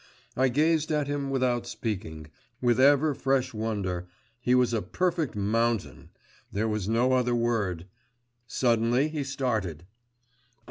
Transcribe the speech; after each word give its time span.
I 0.35 0.47
gazed 0.47 0.91
at 0.91 1.05
him 1.05 1.29
without 1.29 1.67
speaking, 1.67 2.31
with 2.59 2.79
ever 2.79 3.13
fresh 3.13 3.53
wonder; 3.53 4.07
he 4.39 4.55
was 4.55 4.73
a 4.73 4.81
perfect 4.81 5.35
mountain 5.35 6.09
there 6.51 6.67
was 6.67 6.89
no 6.89 7.13
other 7.13 7.35
word! 7.35 7.85
Suddenly 8.47 9.09
he 9.09 9.23
started. 9.23 9.85